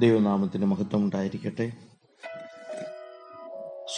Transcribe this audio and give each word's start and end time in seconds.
ദൈവനാമത്തിന് 0.00 0.66
മഹത്വം 0.66 1.04
ഉണ്ടായിരിക്കട്ടെ 1.04 1.72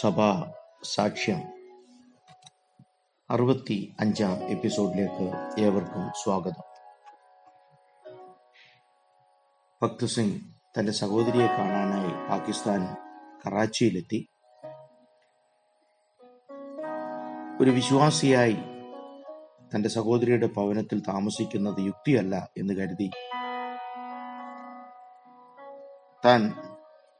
സഭാ 0.01 0.51
സാക്ഷ്യം 0.83 1.41
അറുപത്തി 3.29 3.95
അഞ്ചാം 3.99 4.43
എപ്പിസോഡിലേക്ക് 4.43 5.31
ഏവർക്കും 5.61 6.11
സ്വാഗതം. 6.23 6.65
ഭക്ത് 9.83 10.05
സിംഗ് 10.05 10.41
തന്റെ 10.79 10.91
സഹോദരിയെ 10.91 11.47
കാണാനായി 11.47 12.29
പാകിസ്ഥാൻ 12.29 12.95
കറാച്ചിയിലെത്തി. 13.45 14.27
ഒരു 17.61 17.71
വിശ്വാസിയായി 17.71 18.57
തന്റെ 19.75 19.89
സഹോദരിയുടെ 19.89 20.47
ഭവനത്തിൽ 20.47 20.99
താമസിക്കുന്നത് 20.99 21.79
യുക്തിയല്ല 21.79 22.49
എന്ന് 22.57 22.73
കരുതി 22.73 23.11
താൻ 26.25 26.53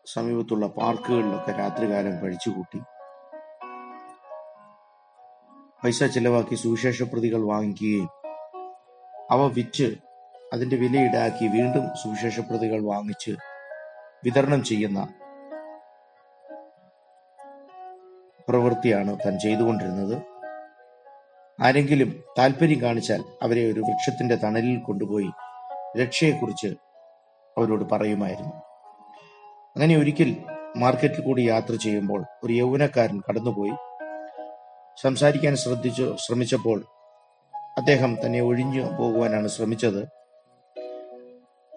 സമീപത്തുള്ള 0.05 0.67
പാർക്കുകളിലൊക്കെ 0.67 1.52
രാത്രികാലം 1.52 2.13
കഴിച്ചുകൂട്ടി. 2.21 2.80
പൈസ 5.84 6.03
ചിലവാക്കി 6.03 6.55
സുവിശേഷ 6.55 7.03
പ്രതികൾ 7.03 7.41
വാങ്ങിക്കുകയും 7.41 8.09
അവ 9.31 9.47
വിറ്റ് 9.47 9.95
അതിന്റെ 10.53 10.75
വില 10.75 10.97
ഈടാക്കി 10.99 11.47
വീണ്ടും 11.47 11.95
സുവിശേഷ 11.95 12.39
പ്രതികൾ 12.39 12.84
വാങ്ങിച്ച് 12.84 13.31
വിതരണം 14.23 14.63
ചെയ്യുന്ന 14.63 14.99
പ്രവൃത്തിയാണ് 18.49 19.20
താൻ 19.25 19.39
ചെയ്തുകൊണ്ടിരുന്നത്. 19.39 20.17
ആരെങ്കിലും 21.61 22.23
താല്പര്യം 22.39 22.81
കാണിച്ചാൽ 22.81 23.23
അവരെ 23.44 23.73
ഒരു 23.73 23.80
വൃക്ഷത്തിന്റെ 23.80 24.35
തണലിൽ 24.35 24.80
കൊണ്ടുപോയി 24.80 25.31
രക്ഷയെക്കുറിച്ച് 26.02 26.67
അവരോട് 27.58 27.83
പറയുമായിരുന്നു. 27.91 28.73
അങ്ങനെ 29.76 29.98
ഒരിക്കൽ 29.98 30.36
മാർക്കറ്റിൽ 30.77 31.22
കൂടി 31.22 31.42
യാത്ര 31.42 31.75
ചെയ്യുമ്പോൾ 31.75 32.25
ഒരു 32.44 32.53
യൗവനക്കാരൻ 32.53 33.22
കടന്നുപോയി. 33.30 33.72
സംസാരിക്കാൻ 35.02 35.56
ശ്രദ്ധിച്ചു 35.56 36.16
ശ്രമിച്ചപ്പോൾ 36.25 36.86
അദ്ദേഹം 37.78 38.17
തന്നെ 38.25 38.42
ഒഴിഞ്ഞു 38.42 38.81
പോകുവാനാണ് 39.00 39.47
ശ്രമിച്ചത്. 39.47 40.08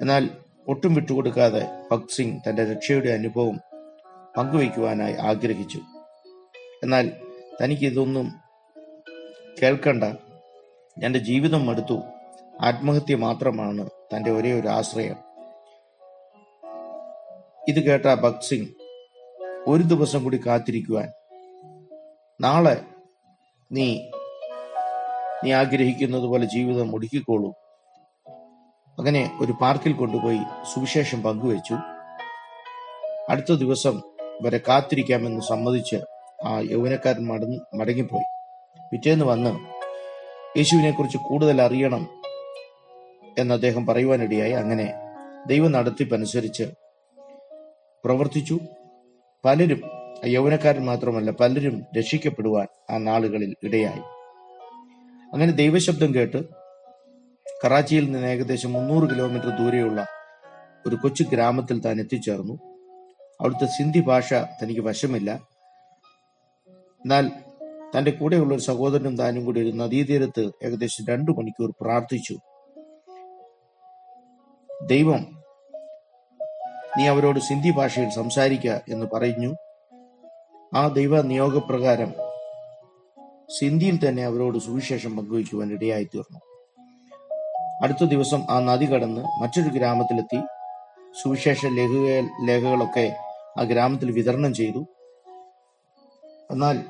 എന്നാൽ 0.03 0.31
ഒട്ടും 0.69 0.95
വിട്ടുകൊടുക്കാതെ 0.95 1.69
ഭഗത് 1.93 2.15
സിംഗ് 2.15 2.41
തന്റെ 2.48 2.73
രക്ഷയുടെ 2.73 3.11
അനുഭവം 3.11 3.61
പങ്കുവയ്ക്കുവാനായി 4.37 5.15
ആഗ്രഹിച്ചു. 5.15 5.81
എന്നാൽ 6.83 7.13
തനിക്ക് 7.63 7.85
ഇതൊന്നും 7.85 8.33
കേൾക്കണ്ട. 9.63 10.05
എന്റെ 11.05 11.19
ജീവിതം 11.19 11.70
എടുത്തു 11.70 12.03
ആത്മഹത്യ 12.61 13.17
മാത്രമാണ് 13.17 13.91
തന്റെ 14.15 14.31
ഒരേ 14.31 14.61
ഒരു 14.61 14.69
ആശ്രയം. 14.69 15.26
ഇത് 17.69 17.81
കേട്ട 17.81 18.14
ഭഗത് 18.14 18.42
സിംഗ് 18.42 18.69
ഒരു 19.67 19.83
ദിവസം 19.83 20.25
കൂടി 20.25 20.41
കാത്തിരിക്കുവാൻ. 20.47 21.09
നാളെ 22.41 22.83
നീ 23.73 24.08
നീ 25.45 25.53
ആഗ്രഹിക്കുന്നത് 25.53 26.23
പോലെ 26.23 26.47
ജീവിതം 26.47 26.95
ഒടുക്കിക്കോളൂ. 26.95 27.50
അങ്ങനെ 28.98 29.39
ഒരു 29.41 29.53
പാർക്കിൽ 29.53 29.92
കൊണ്ടുപോയി 29.92 30.39
സുവിശേഷം 30.75 31.23
പങ്കുവച്ചു. 31.23 31.75
അടുത്ത 33.28 33.53
ദിവസം 33.53 34.03
വരെ 34.42 34.61
കാത്തിരിക്കാമെന്ന് 34.69 35.41
സമ്മതിച്ച് 35.41 35.97
ആ 36.45 36.58
യൗവനക്കാരൻ 36.70 37.27
മടങ്ങി 37.27 37.61
മടങ്ങിപ്പോയി. 37.75 38.25
പിറ്റേന്ന് 38.92 39.25
വന്ന് 39.25 39.53
യേശുവിനെ 40.58 40.91
കുറിച്ച് 40.91 41.19
കൂടുതൽ 41.19 41.62
അറിയണം 41.62 42.08
എന്ന് 43.39 43.55
അദ്ദേഹം 43.55 43.86
പറയുവാനിടയായി. 43.86 44.53
അങ്ങനെ 44.53 44.95
ദൈവ 45.47 45.69
നടത്തിപ്പനുസരിച്ച് 45.69 46.86
പ്രവർത്തിച്ചു. 48.07 48.61
പലരും 49.45 49.81
യൗവനക്കാരൻ 50.25 50.85
മാത്രമല്ല 50.85 51.31
പലരും 51.31 51.83
രക്ഷിക്കപ്പെടുവാൻ 51.99 52.67
ആ 52.91 52.97
നാളുകളിൽ 52.98 53.55
ഇടയായി. 53.63 54.01
അങ്ങനെ 55.33 55.53
ദൈവശബ്ദം 55.53 56.14
കേട്ട് 56.14 56.45
കറാച്ചിയിൽ 57.64 58.05
നിന്ന് 58.05 58.29
ഏകദേശം 58.29 58.73
മുന്നൂറ് 58.73 59.11
കിലോമീറ്റർ 59.11 59.48
ദൂരെയുള്ള 59.48 60.07
ഒരു 60.86 60.97
കൊച്ചു 60.97 61.25
ഗ്രാമത്തിൽ 61.33 61.80
താൻ 61.80 62.01
എത്തിച്ചേർന്നു. 62.01 62.55
അവിടുത്തെ 63.41 63.67
സിന്ധി 63.67 64.01
ഭാഷ 64.01 64.35
തനിക്ക് 64.35 64.80
വശമില്ല. 64.80 65.48
എന്നാൽ 66.70 67.30
തന്റെ 67.98 68.11
കൂടെയുള്ള 68.11 68.55
ഒരു 68.55 68.61
സഹോദരനും 68.61 69.17
താനും 69.17 69.45
കൂടി 69.45 69.63
ഒരു 69.63 69.77
നദീതീരത്ത് 69.77 70.51
ഏകദേശം 70.64 71.07
രണ്ടു 71.07 71.30
മണിക്കൂർ 71.30 71.75
പ്രാർത്ഥിച്ചു. 71.80 72.36
ദൈവം 74.86 75.36
നീ 76.98 77.07
അവരോട് 77.07 77.40
സിന്ധി 77.40 77.70
ഭാഷയിൽ 77.70 78.11
സംസാരിക്കുക 78.11 78.80
എന്ന് 78.89 79.07
പറഞ്ഞു. 79.14 79.55
ആ 80.74 80.89
ദൈവ 80.89 81.20
നിയോഗപ്രകാരം 81.20 82.14
സിന്ധിയിൽ 83.58 84.08
തന്നെ 84.08 84.24
അവരോട് 84.24 84.58
സുവിശേഷം 84.58 85.17
പങ്കുവയ്ക്കുവാൻ 85.17 85.73
ഇടയായി 85.73 86.05
തീർന്നു 86.05 86.40
അടുത്ത 87.83 88.05
ദിവസം 88.05 88.46
ആ 88.51 88.61
നദി 88.61 88.85
കടന്ന് 88.85 89.42
മറ്റൊരു 89.42 89.68
ഗ്രാമത്തിലെത്തി. 89.68 90.40
സുവിശേഷ 91.23 91.67
ലേഖക 91.67 92.29
ലേഖകളൊക്കെ 92.45 93.17
ആ 93.58 93.62
ഗ്രാമത്തിൽ 93.62 94.11
വിതരണം 94.11 94.55
ചെയ്തു. 94.55 94.86
എന്നാൽ 96.51 96.85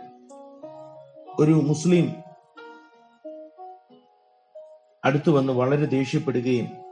ഒരു 1.41 1.53
മുസ്ലിം 1.53 2.17
അടുത്തു 5.05 5.31
വന്ന് 5.31 5.53
വളരെ 5.53 5.87
ദേഷ്യപ്പെടുകയും 5.87 6.86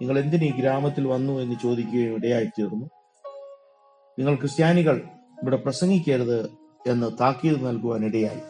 നിങ്ങൾ 0.00 0.18
എന്തിന് 0.18 0.44
ഈ 0.44 0.60
ഗ്രാമത്തിൽ 0.60 1.06
വന്നു 1.06 1.40
എന്ന് 1.40 1.56
ചോദിക്കുകയും 1.62 2.16
ഇടയായി 2.16 2.44
തീർന്നു? 2.44 2.86
നിങ്ങൾ 4.18 4.34
ക്രിസ്ത്യാനികൾ 4.34 4.96
ഇവിടെ 5.42 5.56
പ്രസംഗിക്കരുത് 5.56 6.50
എന്ന് 6.86 7.06
താക്കീത് 7.20 7.66
നൽകുവാൻ 7.66 8.04
ഇടയായി. 8.04 8.42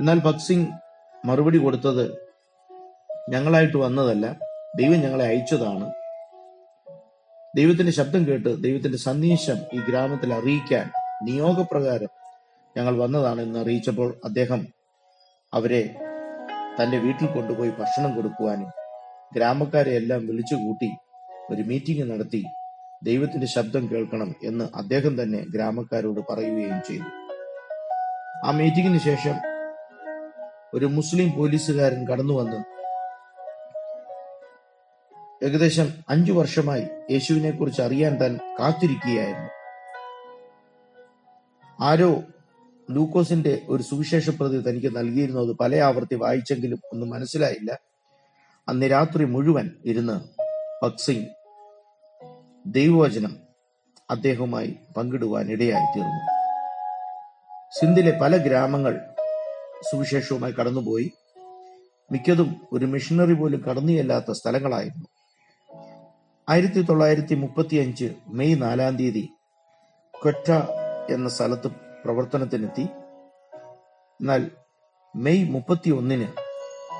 എന്നാൽ 0.00 0.18
ഭഗത് 0.18 0.38
സിംഗ് 0.38 0.68
മറുപടി 1.26 1.58
കൊടുത്തത് 1.58 2.18
ഞങ്ങളായിട്ട് 3.30 3.76
വന്നതല്ല 3.76 4.36
ദൈവം 4.78 5.00
ഞങ്ങളെ 5.00 5.24
അയച്ചതാണ്. 5.24 5.92
ദൈവത്തിന്റെ 7.56 7.92
ശബ്ദം 7.92 8.26
കേട്ട് 8.28 8.62
ദൈവത്തിന്റെ 8.62 8.98
സന്ദേശം 8.98 9.58
ഈ 9.72 9.80
ഗ്രാമത്തിൽ 9.80 10.34
അറിയിക്കാൻ 10.34 10.90
നിയോഗപ്രകാരം 11.22 12.08
ഞങ്ങൾ 12.76 12.98
വന്നതാണ് 12.98 13.40
എന്ന് 13.40 13.58
അറിയിച്ചപ്പോൾ 13.58 14.20
അദ്ദേഹം 14.24 14.66
അവരെ 15.54 15.94
തന്റെ 16.80 16.98
വീട്ടിൽ 16.98 17.26
കൊണ്ടുപോയി 17.26 17.70
ഭക്ഷണം 17.70 18.16
കൊടുക്കുവാനും 18.16 18.83
ഗ്രാമക്കാരെ 19.32 19.90
എല്ലാം 19.90 20.26
വിളിച്ചു 20.26 20.54
കൂട്ടി 20.54 20.90
ഒരു 21.50 21.62
മീറ്റിംഗ് 21.62 22.12
നടത്തി 22.12 22.44
ദൈവത്തിന്റെ 23.02 23.46
ശബ്ദം 23.46 23.88
കേൾക്കണം 23.92 24.34
എന്ന് 24.44 24.68
അദ്ദേഹം 24.74 25.22
തന്നെ 25.22 25.44
ഗ്രാമക്കാരോട് 25.48 26.20
പറയുകയും 26.30 26.80
ചെയ്തു. 26.88 27.08
ആ 28.46 28.50
മീറ്റിംഗിന് 28.50 28.98
ശേഷം 28.98 29.36
ഒരു 30.74 30.86
മുസ്ലിം 30.86 31.30
പോലീസുകാരൻ 31.38 32.08
കടന്നു 32.08 32.34
വന്ന് 32.34 32.60
ഏകദേശം 35.46 35.88
അഞ്ചു 36.08 36.32
വർഷമായി 36.32 36.86
യേശുവിനെ 37.10 37.50
കുറിച്ച് 37.50 37.82
അറിയാൻ 37.82 38.14
താൻ 38.20 38.38
കാത്തിരിക്കുകയായിരുന്നു. 38.60 39.50
ആരോ 41.80 42.22
ലൂക്കോസിന്റെ 42.90 43.62
ഒരു 43.68 43.82
സുവിശേഷ 43.82 44.30
പ്രതി 44.30 44.58
തനിക്ക് 44.60 44.96
നൽകിയിരുന്നത് 44.96 45.56
പല 45.56 45.76
ആവർത്തി 45.76 46.14
വായിച്ചെങ്കിലും 46.14 46.80
ഒന്നും 46.92 47.10
മനസ്സിലായില്ല. 47.10 47.93
അന്ന് 48.68 48.90
രാത്രി 48.90 49.24
മുഴുവൻ 49.24 49.70
ഇരുന്ന് 49.84 50.20
ഭഗത് 50.82 50.98
സിംഗ് 50.98 51.28
ദൈവവചനം 52.66 53.36
അദ്ദേഹവുമായി 54.10 54.76
പങ്കിടുവാൻ 54.96 55.50
ഇടയായി 55.50 55.98
തീർന്നു 55.98 56.22
സിന്ധിലെ 57.80 58.18
പല 58.22 58.36
ഗ്രാമങ്ങൾ 58.36 59.00
സുവിശേഷവുമായി 59.90 60.52
കടന്നുപോയി. 60.52 61.12
മിക്കതും 62.12 62.60
ഒരു 62.72 62.86
മിഷണറി 62.86 63.34
പോലും 63.34 63.60
കടന്നുചെല്ലാത്ത 63.60 64.32
സ്ഥലങ്ങളായിരുന്നു. 64.32 65.06
ആയിരത്തി 66.48 66.80
തൊള്ളായിരത്തി 66.80 67.34
മുപ്പത്തി 67.34 67.76
അഞ്ച് 67.76 68.14
മെയ് 68.28 68.62
നാലാം 68.62 68.96
തീയതി 68.96 69.28
കൊറ്റ 70.20 70.50
എന്ന 71.10 71.28
സ്ഥലത്ത് 71.28 71.68
പ്രവർത്തനത്തിനെത്തി. 72.04 72.82
എന്നാൽ 74.20 74.50
മെയ് 75.16 75.50
മുപ്പത്തി 75.50 75.90
ഒന്നിന് 75.90 76.43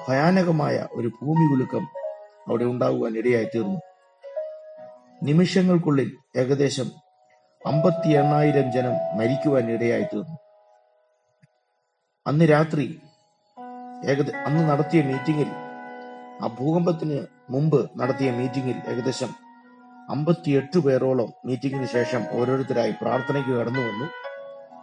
ഭയാനകമായ 0.08 0.88
ഒരു 0.92 1.08
ഭൂമി 1.08 1.44
കുലുക്കം 1.50 1.84
അവിടെ 2.48 2.64
ഉണ്ടാകുവാൻ 2.64 3.16
ഇടയായി 3.18 3.48
തീർന്നു. 3.54 3.80
നിമിഷങ്ങൾക്കുള്ളിൽ 5.22 6.16
ഏകദേശം 6.36 6.88
അമ്പത്തി 7.66 8.08
എണ്ണായിരം 8.08 8.72
ജനം 8.72 9.18
മരിക്കുവാൻ 9.18 9.70
ഇടയായി 9.70 10.02
തീർന്നു. 10.02 10.36
അന്ന് 12.26 12.44
രാത്രി 12.44 13.00
അന്ന് 14.46 14.70
നടത്തിയ 14.70 15.02
മീറ്റിംഗിൽ 15.02 15.50
ആ 16.44 16.56
ഭൂകമ്പത്തിന് 16.60 17.26
മുമ്പ് 17.50 17.90
നടത്തിയ 17.96 18.30
മീറ്റിംഗിൽ 18.30 18.76
ഏകദേശം 18.88 19.30
അമ്പത്തിയെട്ട് 20.10 20.78
പേരോളം 20.78 21.32
മീറ്റിംഗിന് 21.44 21.86
ശേഷം 21.86 22.22
ഓരോരുത്തരായി 22.32 22.94
പ്രാർത്ഥനയ്ക്ക് 23.02 23.50
കടന്നു 23.50 23.80
വന്നു. 23.80 24.06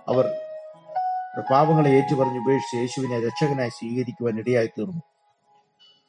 അവർ 0.07 0.25
പാപങ്ങളെ 1.39 1.89
ഏറ്റുപറഞ്ഞ് 1.89 2.39
ഉപേക്ഷിച്ച് 2.39 2.75
യേശുവിനെ 2.75 3.27
രക്ഷകനായി 3.27 3.69
സ്വീകരിക്കുവാൻ 3.69 4.39
ഇടയായി 4.39 4.67
തീർന്നു 4.67 5.01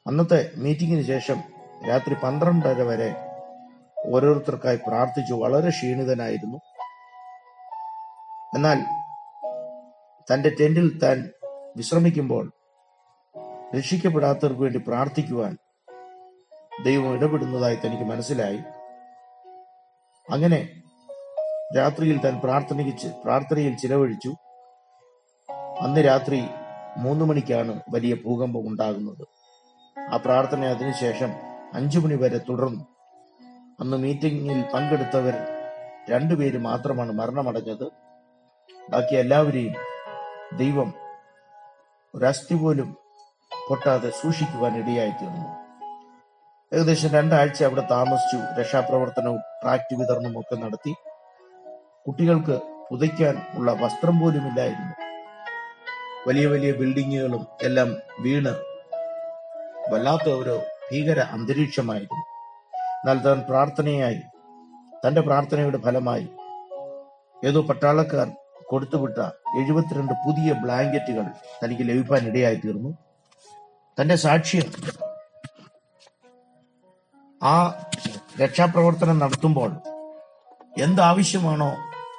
അന്നത്തെ 0.06 0.50
മീറ്റിംഗിന് 0.56 1.02
ശേഷം 1.02 1.42
രാത്രി 1.88 2.14
പന്ത്രണ്ടര 2.14 2.82
വരെ 2.82 3.14
ഓരോരുത്തർക്കായി 4.06 4.78
പ്രാർത്ഥിച്ചു 4.86 5.34
വളരെ 5.34 5.70
ക്ഷീണിതനായിരുന്നു. 5.70 6.58
എന്നാൽ 8.54 8.78
തന്റെ 10.32 10.48
ടെന്റിൽ 10.48 10.98
താൻ 10.98 11.30
വിശ്രമിക്കുമ്പോൾ 11.76 12.52
രക്ഷിക്കപ്പെടാത്തവർക്ക് 13.76 14.60
വേണ്ടി 14.60 14.78
പ്രാർത്ഥിക്കുവാൻ 14.78 15.56
ദൈവം 16.84 17.14
ഇടപെടുന്നതായി 17.14 17.76
തനിക്ക് 17.76 18.02
മനസ്സിലായി. 18.02 18.60
അങ്ങനെ 20.30 20.82
രാത്രിയിൽ 21.76 22.18
താൻ 22.18 22.40
പ്രാർത്ഥനയ്ക്ക് 22.40 23.12
പ്രാർത്ഥനയിൽ 23.24 23.76
ചിലവഴിച്ചു. 23.76 24.36
അന്ന് 25.82 26.04
രാത്രി 26.04 26.48
മൂന്ന് 26.96 27.24
മണിക്കാണ് 27.24 27.80
വലിയ 27.90 28.14
ഭൂകമ്പം 28.14 28.68
ഉണ്ടാകുന്നത്. 28.68 29.26
ആ 30.10 30.16
പ്രാർത്ഥന 30.16 30.64
അതിനുശേഷം 30.64 31.30
അഞ്ചു 31.74 31.98
മണി 31.98 32.14
വരെ 32.14 32.38
തുടർന്നു. 32.38 32.86
അന്ന് 33.80 33.96
മീറ്റിംഗിൽ 33.96 34.64
പങ്കെടുത്തവർ 34.74 35.36
രണ്ടുപേര് 36.10 36.58
മാത്രമാണ് 36.58 37.12
മരണമടഞ്ഞത്. 37.12 37.86
ബാക്കി 38.90 39.14
എല്ലാവരെയും 39.14 39.74
ദൈവം 40.56 40.94
ഒരസ്ഥി 42.14 42.54
പോലും 42.54 42.96
പൊട്ടാതെ 43.68 44.10
സൂക്ഷിക്കുവാൻ 44.10 44.76
ഇടയായി 44.76 45.10
തീർന്നു. 45.10 45.48
ഏകദേശം 46.72 47.08
രണ്ടാഴ്ച 47.08 47.64
അവിടെ 47.64 47.86
താമസിച്ചു 47.90 48.60
രക്ഷാപ്രവർത്തനവും 48.60 49.40
ട്രാക്ട് 49.62 49.94
വിതരണവും 49.94 50.40
ഒക്കെ 50.40 50.54
നടത്തി. 50.54 50.94
കുട്ടികൾക്ക് 52.06 52.60
പുതയ്ക്കാൻ 52.90 53.42
ഉള്ള 53.54 53.72
വസ്ത്രം 53.72 54.20
പോലും 54.20 54.46
ഇല്ലായിരുന്നു 54.48 55.01
വലിയ 56.26 56.46
വലിയ 56.46 56.72
ബിൽഡിങ്ങുകളും 56.80 57.42
എല്ലാം 57.66 57.88
വീണ് 58.24 58.52
വല്ലാത്ത 59.92 60.28
ഒരു 60.40 60.54
ഭീകര 60.90 61.20
അന്തരീക്ഷമായിരുന്നു. 61.34 62.20
എന്നാൽ 62.98 63.18
താൻ 63.22 63.38
പ്രാർത്ഥനയായി 63.48 64.20
തന്റെ 65.04 65.20
പ്രാർത്ഥനയുടെ 65.28 65.78
ഫലമായി 65.86 66.26
ഏതോ 67.48 67.60
പട്ടാളക്കാർ 67.68 68.28
കൊടുത്തുവിട്ട 68.70 69.18
എഴുപത്തിരണ്ട് 69.60 70.12
പുതിയ 70.24 70.52
ബ്ലാങ്കറ്റുകൾ 70.62 71.26
തനിക്ക് 71.62 71.84
ലഭിക്കാൻ 71.88 72.28
ഇടയായി 72.30 72.58
തീർന്നു. 72.64 72.90
തന്റെ 73.98 74.16
സാക്ഷ്യം 74.26 74.68
ആ 77.40 77.54
രക്ഷാപ്രവർത്തനം 78.42 79.18
നടത്തുമ്പോൾ 79.18 79.70
എന്താവശ്യമാണോ 80.82 81.70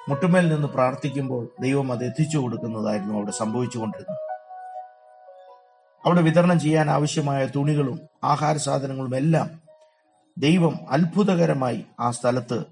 മുട്ടുമേൽ 0.09 0.49
നിന്ന് 0.49 0.67
പ്രാർത്ഥിക്കുമ്പോൾ 0.67 1.49
ദൈവം 1.61 1.91
അത് 1.91 2.05
എത്തിച്ചു 2.05 2.37
കൊടുക്കുന്നതായിരുന്നു 2.37 3.13
അവിടെ 3.13 3.31
സംഭവിച്ചുകൊണ്ടിരുന്നത്. 3.31 4.17
അവിടെ 6.05 6.21
വിതരണം 6.21 6.59
ചെയ്യാൻ 6.59 6.89
ആവശ്യമായ 6.89 7.45
തുണികളും 7.45 7.99
ആഹാര 8.23 8.57
സാധനങ്ങളും 8.57 9.15
എല്ലാം 9.15 9.61
ദൈവം 10.37 10.79
അത്ഭുതകരമായി 10.89 11.85
ആ 11.99 12.11
സ്ഥലത്ത് 12.11 12.65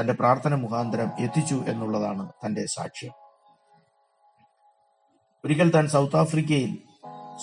തന്റെ 0.00 0.12
പ്രാർത്ഥന 0.12 0.54
മുഖാന്തരം 0.54 1.10
എത്തിച്ചു 1.18 1.64
എന്നുള്ളതാണ് 1.68 2.32
തന്റെ 2.46 2.66
സാക്ഷ്യം. 2.66 3.12
ഒരിക്കൽ 5.44 5.70
താൻ 5.70 5.88
സൗത്ത് 5.88 6.16
ആഫ്രിക്കയിൽ 6.16 6.78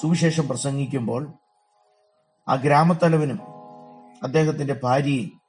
സുവിശേഷം 0.02 0.48
പ്രസംഗിക്കുമ്പോൾ 0.48 1.34
ആ 2.48 2.56
ഗ്രാമത്തലവനും 2.56 3.40
അദ്ദേഹത്തിന്റെ 4.24 4.80
ഭാര്യയും 4.84 5.43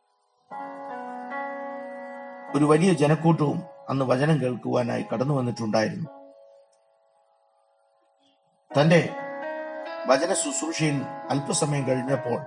ഒരു 2.55 2.65
വലിയ 2.65 2.93
ജനക്കൂട്ടവും 2.93 3.63
അന്ന് 3.89 4.05
വചനം 4.05 4.41
കേൾക്കുവാനായി 4.41 5.05
കടന്നു 5.13 5.35
വന്നിട്ടുണ്ടായിരുന്നു. 5.35 6.11
തന്റെ 8.81 9.09
വചന 10.07 10.33
ശുശ്രൂഷയിൽ 10.33 11.03
അല്പസമയം 11.31 11.89
കഴിഞ്ഞപ്പോൾ 11.89 12.41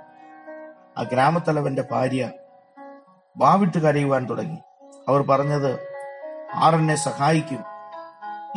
ആ 0.98 1.04
ഗ്രാമത്തലവന്റെ 1.04 1.84
ഭാര്യ 1.92 2.32
വാവിട്ട് 3.38 3.78
കരയുവാൻ 3.78 4.30
തുടങ്ങി. 4.30 4.58
അവർ 5.08 5.22
പറഞ്ഞത് 5.22 5.80
ആർ 6.56 6.76
എന്നെ 6.76 6.96
സഹായിക്കും. 6.96 7.64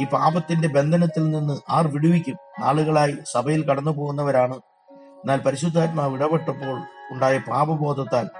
ഈ 0.00 0.04
പാപത്തിന്റെ 0.04 0.68
ബന്ധനത്തിൽ 0.68 1.30
നിന്ന് 1.30 1.60
ആർ 1.68 1.86
വിടുവിക്കും. 1.86 2.38
നാളുകളായി 2.60 3.16
സഭയിൽ 3.32 3.66
കടന്നു 3.66 3.90
പോകുന്നവരാണ് 3.90 4.54
എന്നാൽ 4.92 5.40
പരിശുദ്ധാത്മാവ് 5.40 6.14
ഇടപെട്ടപ്പോൾ 6.14 6.82
ഉണ്ടായ 7.10 7.38
പാപബോധത്താൽ 7.38 8.30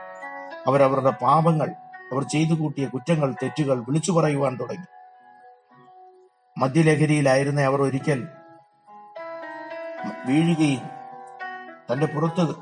അവരവരുടെ 0.66 1.10
പാപങ്ങൾ 1.10 1.74
അവർ 2.12 2.22
ചെയ്തു 2.22 2.54
കൂട്ടിയ 2.54 2.86
കുറ്റങ്ങൾ 2.86 3.34
തെറ്റുകൾ 3.42 3.80
വിളിച്ചു 3.80 4.12
പറയുവാൻ 4.12 4.56
തുടങ്ങി. 4.56 4.86
മദ്യലഹരിയിലായിരുന്ന 6.58 7.60
അവർ 7.60 7.82
ഒരിക്കൽ 7.82 8.28
വീഴുകയും 10.26 10.82
തന്റെ 11.92 12.06
പുറത്ത് 12.06 12.54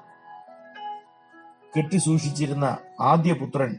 കെട്ടി 1.76 1.96
സൂക്ഷിച്ചിരുന്ന 1.96 2.78
ആദ്യ 3.00 3.32
പുത്രൻ 3.32 3.78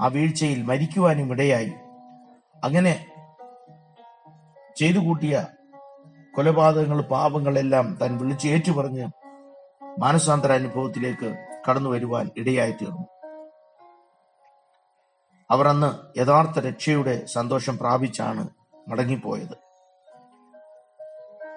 ആ 0.00 0.06
വീഴ്ചയിൽ 0.06 0.62
മരിക്കുവാനും 0.62 1.30
ഇടയായി. 1.30 1.72
അങ്ങനെ 2.64 3.06
ചെയ്തു 4.76 4.98
കൂട്ടിയ 4.98 5.46
കൊലപാതകങ്ങൾ 6.36 7.02
പാപങ്ങളെല്ലാം 7.02 7.98
താൻ 8.02 8.18
വിളിച്ച് 8.18 8.48
ഏറ്റുപറഞ്ഞ് 8.48 9.06
മാനസാന്തര 9.98 10.52
അനുഭവത്തിലേക്ക് 10.52 11.46
കടന്നു 11.70 11.90
വരുവാൻ 11.90 12.30
ഇടയായി 12.36 12.70
തീർന്നു. 12.70 13.17
അവർ 15.50 15.68
അന്ന് 15.68 16.18
യഥാർത്ഥ 16.20 16.58
രക്ഷയുടെ 16.58 17.26
സന്തോഷം 17.26 17.78
പ്രാപിച്ചാണ് 17.78 18.48
മടങ്ങിപ്പോയത്. 18.88 19.56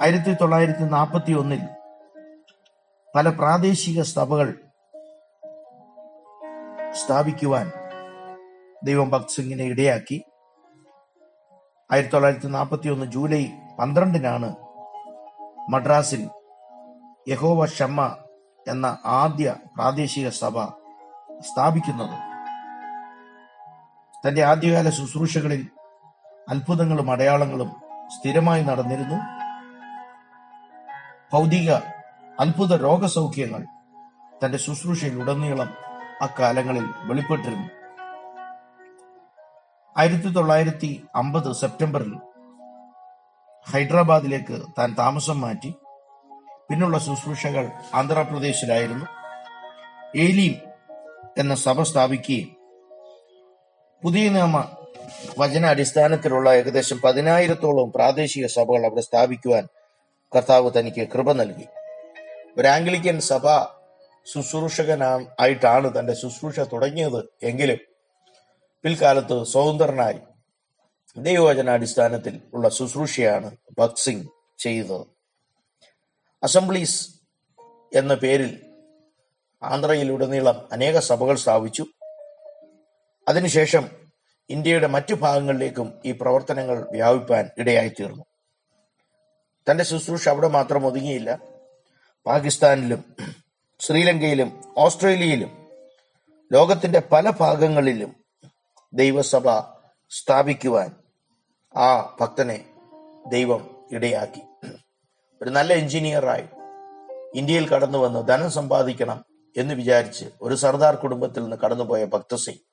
ആയിരത്തി 0.01 0.31
തൊള്ളായിരത്തി 0.33 0.83
നാൽപ്പത്തി 0.83 1.31
ഒന്നിൽ 1.31 1.63
പല 3.15 3.29
പ്രാദേശിക 3.29 4.01
സഭകൾ 4.01 4.53
സ്ഥാപിക്കുവാൻ 6.91 7.71
ദൈവം 8.83 9.09
ഭക്ത് 9.09 9.27
സിംഗിനെ 9.27 9.63
ഇടയാക്കി. 9.63 10.25
ആയിരത്തി 11.91 12.13
തൊള്ളായിരത്തി 12.13 12.47
നാൽപ്പത്തി 12.47 12.89
ഒന്ന് 12.89 13.05
ജൂലൈ 13.05 13.43
പന്ത്രണ്ടിനാണ് 13.79 14.55
മദ്രാസിൽ 15.69 16.29
യഹോവ 17.27 17.65
ഷമ്മ 17.65 18.15
എന്ന 18.67 18.97
ആദ്യ 19.05 19.55
പ്രാദേശിക 19.75 20.29
സഭ 20.29 20.55
സ്ഥാപിക്കുന്നത്. 21.39 22.30
തന്റെ 24.27 24.43
ആദ്യകാല 24.43 24.89
ശുശ്രൂഷകളിൽ 24.89 25.67
അത്ഭുതങ്ങളും 26.49 27.11
അടയാളങ്ങളും 27.11 27.71
സ്ഥിരമായി 28.07 28.63
നടന്നിരുന്നു. 28.63 29.15
ഭൗതിക 31.33 31.71
അത്ഭുത 32.39 32.81
രോഗസൗഖ്യങ്ങൾ 32.81 33.65
തന്റെ 34.45 34.57
ശുശ്രൂഷയിൽ 34.57 35.21
ഉടനീളം 35.21 35.77
അക്കാലങ്ങളിൽ 36.21 36.93
വെളിപ്പെട്ടിരുന്നു. 36.99 37.69
ആയിരത്തി 39.97 40.27
തൊള്ളായിരത്തി 40.27 41.05
അമ്പത് 41.15 41.53
സെപ്റ്റംബറിൽ 41.53 42.17
ഹൈദരാബാദിലേക്ക് 43.73 44.61
താൻ 44.79 44.95
താമസം 44.99 45.41
മാറ്റി. 45.41 45.73
പിന്നുള്ള 46.69 46.97
ശുശ്രൂഷകൾ 46.97 47.71
ആന്ധ്രാപ്രദേശിലായിരുന്നു. 47.95 49.05
ഏലീം 50.15 50.55
എന്ന 51.37 51.55
സഭ 51.55 51.81
സ്ഥാപിക്കുകയും 51.81 52.60
പുതിയ 54.03 54.29
നിയമ 54.29 54.75
വചന 55.39 55.65
അടിസ്ഥാനത്തിലുള്ള 55.65 56.53
ഏകദേശം 56.53 57.01
പതിനായിരത്തോളം 57.01 57.91
പ്രാദേശിക 57.91 58.45
സഭകൾ 58.45 58.85
അവിടെ 58.85 59.01
സ്ഥാപിക്കുവാൻ 59.01 59.67
കർത്താവ് 60.35 60.71
തനിക്ക് 60.79 61.07
കൃപ 61.07 61.31
നൽകി. 61.31 61.65
ഒരു 62.57 62.67
ആംഗ്ലിക്കൻ 62.67 63.19
സഭ 63.19 63.41
ശുശ്രൂഷകനാ- 64.33 65.25
ആയിട്ടാണ് 65.39 65.99
തന്റെ 65.99 66.13
ശുശ്രൂഷ 66.13 66.59
തുടങ്ങിയത് 66.59 67.29
എങ്കിലും 67.43 67.77
പിൽക്കാലത്ത് 68.83 69.43
സ്വതന്ത്രനായി 69.43 70.19
ദൈവവചനാടിസ്ഥാനത്തിൽ 71.17 72.41
ഉള്ള 72.53 72.69
ശുശ്രൂഷയാണ് 72.69 73.57
ഭക്സിംഗ് 73.79 74.23
സിംഗ് 74.23 74.61
ചെയ്തത്. 74.61 75.05
അസംബ്ലീസ് 76.43 77.09
എന്ന 77.95 78.13
പേരിൽ 78.13 78.59
ആന്ധ്രയിലുടനീളം 79.63 80.69
അനേക 80.71 80.99
സഭകൾ 80.99 81.35
സ്ഥാപിച്ചു. 81.35 81.85
അതിനുശേഷം 83.27 83.89
ഇന്ത്യയുടെ 84.49 84.87
മറ്റു 84.87 85.13
ഭാഗങ്ങളിലേക്കും 85.13 85.93
ഈ 86.05 86.11
പ്രവർത്തനങ്ങൾ 86.11 86.87
വ്യാപിപ്പാൻ 86.91 87.49
ഇടയായിത്തീർന്നു. 87.57 88.23
തന്റെ 89.69 89.83
ശുശ്രൂഷ 89.83 90.29
അവിടെ 90.29 90.47
മാത്രം 90.47 90.87
ഒതുങ്ങിയില്ല. 90.87 91.39
പാകിസ്ഥാനിലും 92.25 93.15
ശ്രീലങ്കയിലും 93.79 94.61
ഓസ്ട്രേലിയയിലും 94.77 95.67
ലോകത്തിന്റെ 96.53 97.01
പല 97.11 97.29
ഭാഗങ്ങളിലും 97.29 98.15
ദൈവസഭ 98.93 99.59
സ്ഥാപിക്കുവാൻ 100.09 100.95
ആ 101.77 102.17
ഭക്തനെ 102.21 102.65
ദൈവം 103.27 103.87
ഇടയാക്കി. 103.91 104.41
ഒരു 105.41 105.49
നല്ല 105.49 105.73
എഞ്ചിനീയറായി 105.73 106.43
ഇന്ത്യയിൽ 107.35 107.69
കടന്നു 107.69 107.97
വന്ന് 107.97 108.27
ധനം 108.27 108.51
സമ്പാദിക്കണം 108.51 109.25
എന്ന് 109.57 109.73
വിചാരിച്ച് 109.73 110.25
ഒരു 110.41 110.55
സർദാർ 110.55 110.95
കുടുംബത്തിൽ 110.95 111.43
നിന്ന് 111.43 111.57
കടന്നുപോയ 111.57 112.05
ഭക്തസിംഗ് 112.05 112.70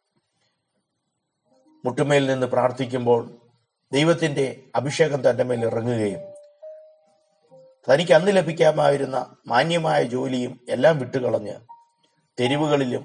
മുട്ടുമേൽ 1.85 2.27
നിന്ന് 2.27 2.47
പ്രാർത്ഥിക്കുമ്പോൾ 2.47 3.41
ദൈവത്തിന്റെ 3.93 4.63
അഭിഷേകം 4.77 5.31
തന്റെ 5.31 5.45
മേൽ 5.45 5.65
ഇറങ്ങുകയും 5.65 6.21
തനിക്ക് 7.91 8.13
അന്ന് 8.13 8.37
ലഭിക്കാമായിരുന്ന 8.37 9.37
മാന്യമായ 9.47 10.03
ജോലിയും 10.03 10.61
എല്ലാം 10.69 10.99
വിട്ടുകളഞ്ഞ് 10.99 11.55
തെരുവുകളിലും 12.41 13.05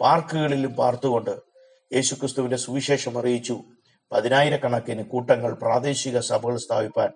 പാർക്കുകളിലും 0.00 0.72
പാർത്തുകൊണ്ട് 0.74 1.30
യേശുക്രിസ്തുവിന്റെ 1.94 2.56
സുവിശേഷം 2.56 3.18
അറിയിച്ചു. 3.18 3.60
പതിനായിരക്കണക്കിന് 4.12 5.04
കൂട്ടങ്ങൾ 5.04 5.52
പ്രാദേശിക 5.54 6.18
സഭകൾ 6.18 6.56
സ്ഥാപിപ്പാൻ 6.56 7.12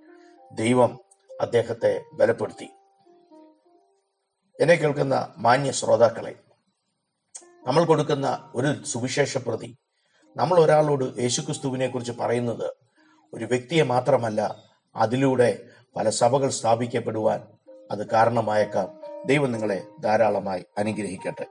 ദൈവം 0.52 0.98
അദ്ദേഹത്തെ 1.40 2.02
ബലപ്പെടുത്തി. 2.14 2.68
എന്നെ 4.60 4.74
കേൾക്കുന്ന 4.74 5.34
മാന്യ 5.38 5.70
ശ്രോതാക്കളെ 5.70 6.34
നമ്മൾ 7.66 7.84
കൊടുക്കുന്ന 7.84 8.52
ഒരു 8.54 8.84
സുവിശേഷ 8.84 9.38
പ്രതി 9.38 9.76
നമ്മൾ 10.36 10.60
ഒരാളോട് 10.60 11.20
യേശുക്രിസ്തുവിനെ 11.20 11.86
കുറിച്ച് 11.86 12.12
പറയുന്നത് 12.12 12.72
ഒരു 13.34 13.44
വ്യക്തിയെ 13.44 13.82
മാത്രമല്ല 13.82 14.56
അതിലൂടെ 14.96 15.58
പല 15.96 16.10
സഭകൾ 16.10 16.48
സ്ഥാപിക്കപ്പെടുവാൻ 16.48 17.42
അത് 17.90 18.10
കാരണമായേക്കാം. 18.10 19.00
ദൈവം 19.26 19.52
നിങ്ങളെ 19.52 19.82
ധാരാളമായി 20.04 20.64
അനുഗ്രഹിക്കട്ടെ. 20.78 21.46